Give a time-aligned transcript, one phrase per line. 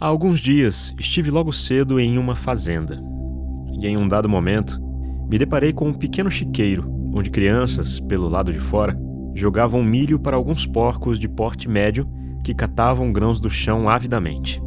[0.00, 3.02] Há alguns dias estive logo cedo em uma fazenda
[3.80, 4.80] e, em um dado momento,
[5.28, 8.96] me deparei com um pequeno chiqueiro onde crianças, pelo lado de fora,
[9.34, 12.06] jogavam milho para alguns porcos de porte médio
[12.44, 14.62] que catavam grãos do chão avidamente.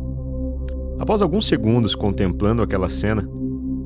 [0.99, 3.25] Após alguns segundos contemplando aquela cena,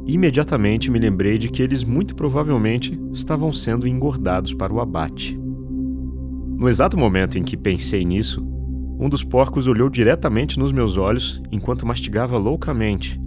[0.08, 5.40] imediatamente me lembrei de que eles muito provavelmente estavam sendo engordados para o abate.
[6.58, 8.44] No exato momento em que pensei nisso,
[8.98, 13.20] um dos porcos olhou diretamente nos meus olhos enquanto mastigava loucamente,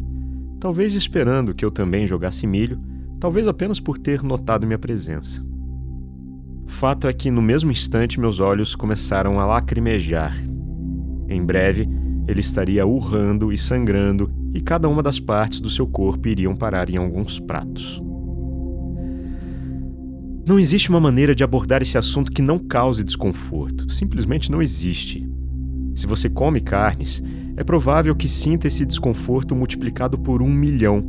[0.59, 2.81] talvez esperando que eu também jogasse milho,
[3.21, 5.45] talvez apenas por ter notado minha presença.
[6.67, 10.37] Fato é que no mesmo instante meus olhos começaram a lacrimejar.
[11.29, 11.89] Em breve,
[12.27, 16.91] ele estaria urrando e sangrando, e cada uma das partes do seu corpo iriam parar
[16.91, 18.03] em alguns pratos.
[20.47, 23.93] Não existe uma maneira de abordar esse assunto que não cause desconforto.
[23.93, 25.29] Simplesmente não existe.
[25.99, 27.21] Se você come carnes,
[27.57, 31.05] é provável que sinta esse desconforto multiplicado por um milhão,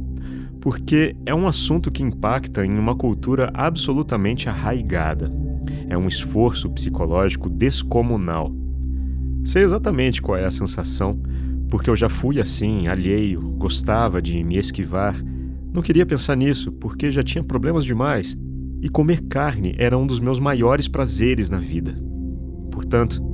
[0.59, 5.31] porque é um assunto que impacta em uma cultura absolutamente arraigada.
[5.87, 8.51] É um esforço psicológico descomunal.
[9.45, 11.21] Sei exatamente qual é a sensação,
[11.69, 15.15] porque eu já fui assim, alheio, gostava de me esquivar.
[15.71, 18.35] Não queria pensar nisso, porque já tinha problemas demais,
[18.81, 21.95] e comer carne era um dos meus maiores prazeres na vida.
[22.71, 23.28] Portanto,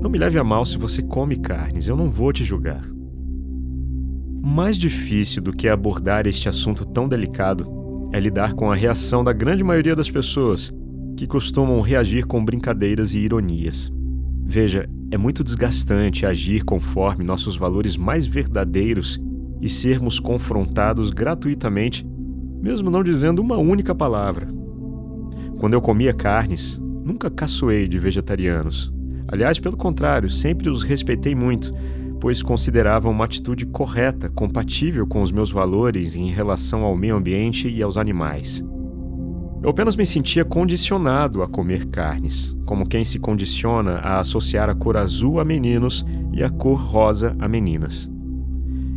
[0.00, 2.88] não me leve a mal se você come carnes, eu não vou te julgar.
[4.40, 9.32] Mais difícil do que abordar este assunto tão delicado é lidar com a reação da
[9.32, 10.72] grande maioria das pessoas,
[11.16, 13.92] que costumam reagir com brincadeiras e ironias.
[14.44, 19.20] Veja, é muito desgastante agir conforme nossos valores mais verdadeiros
[19.60, 22.06] e sermos confrontados gratuitamente,
[22.62, 24.48] mesmo não dizendo uma única palavra.
[25.58, 28.92] Quando eu comia carnes, nunca caçoei de vegetarianos,
[29.28, 31.72] Aliás, pelo contrário, sempre os respeitei muito,
[32.18, 37.68] pois considerava uma atitude correta, compatível com os meus valores em relação ao meio ambiente
[37.68, 38.64] e aos animais.
[39.62, 44.74] Eu apenas me sentia condicionado a comer carnes, como quem se condiciona a associar a
[44.74, 48.10] cor azul a meninos e a cor rosa a meninas.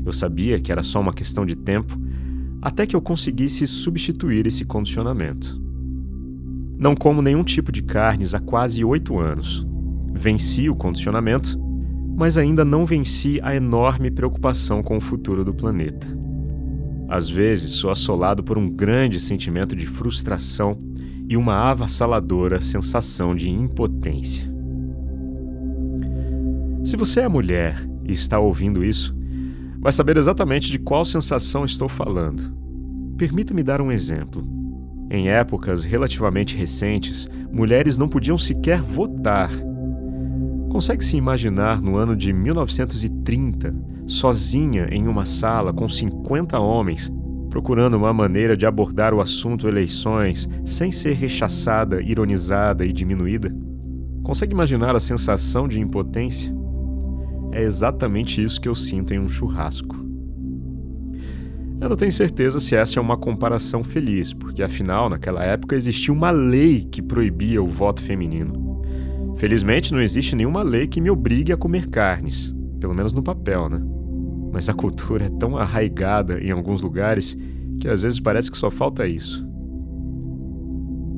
[0.05, 1.99] Eu sabia que era só uma questão de tempo
[2.61, 5.59] até que eu conseguisse substituir esse condicionamento.
[6.77, 9.65] Não como nenhum tipo de carnes há quase oito anos,
[10.13, 11.59] Venci o condicionamento,
[12.15, 16.07] mas ainda não venci a enorme preocupação com o futuro do planeta.
[17.09, 20.77] Às vezes sou assolado por um grande sentimento de frustração
[21.27, 24.49] e uma avassaladora sensação de impotência.
[26.83, 29.15] Se você é mulher e está ouvindo isso,
[29.79, 32.53] vai saber exatamente de qual sensação estou falando.
[33.17, 34.47] Permita-me dar um exemplo.
[35.09, 39.51] Em épocas relativamente recentes, mulheres não podiam sequer votar
[40.71, 43.75] Consegue se imaginar no ano de 1930,
[44.07, 47.11] sozinha em uma sala com 50 homens,
[47.49, 53.53] procurando uma maneira de abordar o assunto eleições sem ser rechaçada, ironizada e diminuída?
[54.23, 56.55] Consegue imaginar a sensação de impotência?
[57.51, 59.97] É exatamente isso que eu sinto em um churrasco.
[61.81, 66.13] Eu não tenho certeza se essa é uma comparação feliz, porque afinal, naquela época existia
[66.13, 68.70] uma lei que proibia o voto feminino.
[69.41, 73.67] Felizmente, não existe nenhuma lei que me obrigue a comer carnes, pelo menos no papel,
[73.69, 73.81] né?
[74.53, 77.35] Mas a cultura é tão arraigada em alguns lugares
[77.79, 79.43] que às vezes parece que só falta isso.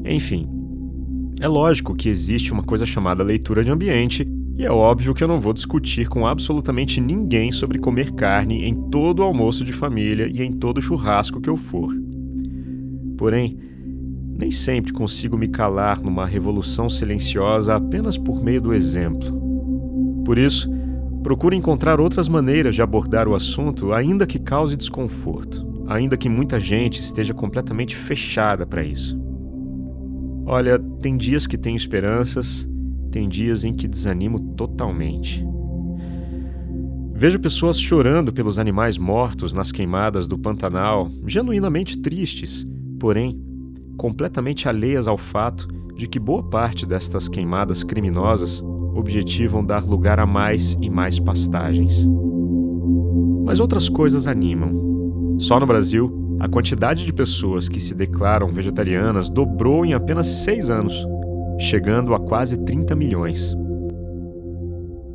[0.06, 0.48] Enfim,
[1.42, 4.26] é lógico que existe uma coisa chamada leitura de ambiente,
[4.56, 8.90] e é óbvio que eu não vou discutir com absolutamente ninguém sobre comer carne em
[8.90, 11.94] todo almoço de família e em todo churrasco que eu for.
[13.18, 13.60] Porém,
[14.38, 19.42] nem sempre consigo me calar numa revolução silenciosa apenas por meio do exemplo.
[20.26, 20.70] Por isso,
[21.22, 26.60] procuro encontrar outras maneiras de abordar o assunto, ainda que cause desconforto, ainda que muita
[26.60, 29.20] gente esteja completamente fechada para isso.
[30.46, 32.68] Olha, tem dias que tenho esperanças,
[33.12, 35.46] tem dias em que desanimo totalmente.
[37.14, 42.68] Vejo pessoas chorando pelos animais mortos nas queimadas do Pantanal, genuinamente tristes,
[43.00, 43.40] porém
[43.98, 48.64] completamente alheias ao fato de que boa parte destas queimadas criminosas
[48.96, 52.08] objetivam dar lugar a mais e mais pastagens.
[53.46, 55.38] Mas outras coisas animam.
[55.40, 60.70] Só no Brasil, a quantidade de pessoas que se declaram vegetarianas dobrou em apenas seis
[60.70, 60.94] anos,
[61.60, 63.56] chegando a quase 30 milhões.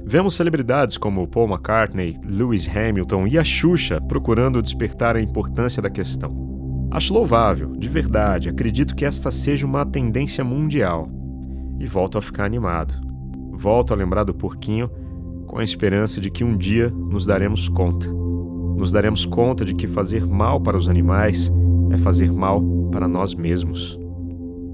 [0.05, 5.91] Vemos celebridades como Paul McCartney, Lewis Hamilton e a Xuxa procurando despertar a importância da
[5.91, 6.58] questão.
[6.90, 11.08] Acho louvável, de verdade, acredito que esta seja uma tendência mundial.
[11.79, 12.94] E volto a ficar animado.
[13.52, 14.90] Volto a lembrar do porquinho,
[15.46, 18.11] com a esperança de que um dia nos daremos conta.
[18.11, 21.52] Nos daremos conta de que fazer mal para os animais
[21.90, 23.99] é fazer mal para nós mesmos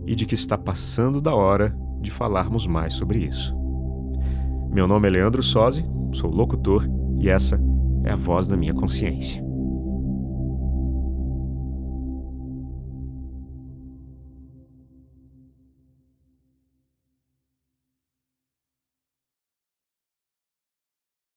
[0.07, 3.57] e de que está passando da hora de falarmos mais sobre isso.
[4.71, 7.61] Meu nome é Leandro Sozzi, sou locutor e essa
[8.05, 9.44] é a voz da minha consciência.